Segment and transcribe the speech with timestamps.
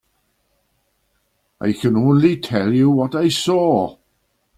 [1.61, 3.97] I can only tell you what I saw.